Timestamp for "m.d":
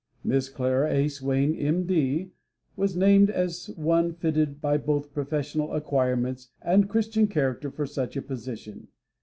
1.55-2.31